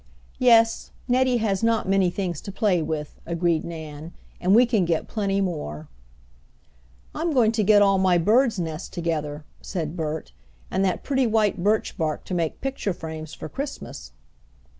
[0.39, 0.89] "Yes.
[1.07, 5.41] Nettie has not many things to play with," agreed Nan, "and we can get plenty
[5.41, 5.89] more."
[7.13, 10.31] "I'm going to get all my birds' nests together," said Bert,
[10.71, 14.11] "and that pretty white birch bark to make picture frames for Christmas."